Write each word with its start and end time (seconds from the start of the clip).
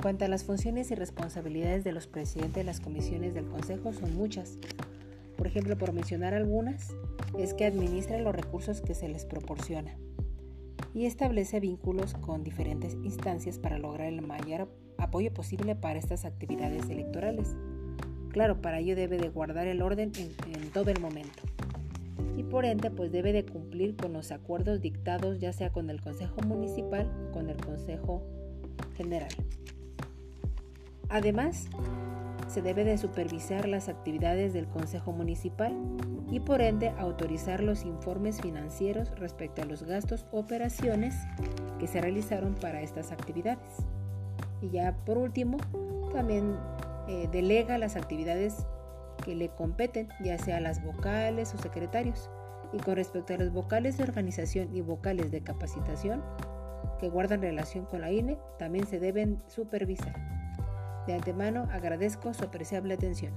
cuanto 0.00 0.24
a 0.24 0.28
las 0.28 0.44
funciones 0.44 0.90
y 0.90 0.94
responsabilidades 0.94 1.84
de 1.84 1.92
los 1.92 2.06
presidentes 2.06 2.54
de 2.54 2.64
las 2.64 2.80
comisiones 2.80 3.34
del 3.34 3.46
Consejo 3.46 3.92
son 3.92 4.14
muchas. 4.16 4.58
Por 5.36 5.46
ejemplo, 5.46 5.76
por 5.76 5.92
mencionar 5.92 6.34
algunas, 6.34 6.94
es 7.38 7.54
que 7.54 7.66
administra 7.66 8.18
los 8.18 8.34
recursos 8.34 8.80
que 8.80 8.94
se 8.94 9.08
les 9.08 9.24
proporciona 9.24 9.96
y 10.94 11.06
establece 11.06 11.60
vínculos 11.60 12.14
con 12.14 12.42
diferentes 12.42 12.94
instancias 13.04 13.58
para 13.58 13.78
lograr 13.78 14.08
el 14.08 14.22
mayor 14.22 14.68
apoyo 14.98 15.32
posible 15.32 15.76
para 15.76 15.98
estas 15.98 16.24
actividades 16.24 16.88
electorales. 16.88 17.54
Claro, 18.30 18.60
para 18.60 18.78
ello 18.78 18.96
debe 18.96 19.18
de 19.18 19.28
guardar 19.28 19.66
el 19.66 19.82
orden 19.82 20.12
en, 20.16 20.70
todo 20.70 20.90
el 20.90 21.00
momento. 21.00 21.42
Y 22.36 22.42
por 22.44 22.64
ende, 22.64 22.90
pues 22.90 23.12
debe 23.12 23.32
de 23.32 23.44
cumplir 23.44 23.96
con 23.96 24.12
los 24.12 24.30
acuerdos 24.30 24.80
dictados 24.80 25.40
ya 25.40 25.52
sea 25.52 25.70
con 25.70 25.90
el 25.90 26.00
Consejo 26.00 26.40
Municipal 26.42 27.10
o 27.28 27.32
con 27.32 27.50
el 27.50 27.56
Consejo 27.56 28.22
General. 28.96 29.30
Además, 31.10 31.68
se 32.46 32.62
debe 32.62 32.84
de 32.84 32.96
supervisar 32.96 33.68
las 33.68 33.88
actividades 33.88 34.52
del 34.52 34.68
Consejo 34.68 35.12
Municipal 35.12 35.76
y 36.30 36.40
por 36.40 36.60
ende 36.60 36.90
autorizar 36.98 37.62
los 37.62 37.84
informes 37.84 38.40
financieros 38.40 39.10
respecto 39.18 39.62
a 39.62 39.64
los 39.64 39.82
gastos 39.82 40.26
o 40.30 40.40
operaciones 40.40 41.16
que 41.78 41.88
se 41.88 42.00
realizaron 42.00 42.54
para 42.54 42.80
estas 42.80 43.10
actividades. 43.10 43.78
Y 44.62 44.70
ya 44.70 44.96
por 45.04 45.18
último, 45.18 45.58
también 46.12 46.56
eh, 47.08 47.28
delega 47.32 47.78
las 47.78 47.96
actividades 47.96 48.66
que 49.24 49.34
le 49.34 49.48
competen, 49.48 50.08
ya 50.22 50.38
sea 50.38 50.60
las 50.60 50.82
vocales 50.82 51.54
o 51.54 51.58
secretarios. 51.58 52.30
Y 52.72 52.78
con 52.78 52.94
respecto 52.94 53.34
a 53.34 53.38
los 53.38 53.52
vocales 53.52 53.96
de 53.96 54.04
organización 54.04 54.74
y 54.74 54.80
vocales 54.80 55.32
de 55.32 55.40
capacitación 55.40 56.22
que 57.00 57.08
guardan 57.08 57.42
relación 57.42 57.84
con 57.86 58.02
la 58.02 58.12
INE, 58.12 58.38
también 58.58 58.86
se 58.86 59.00
deben 59.00 59.42
supervisar. 59.48 60.39
De 61.10 61.16
antemano 61.16 61.68
agradezco 61.72 62.32
su 62.32 62.44
apreciable 62.44 62.94
atención. 62.94 63.32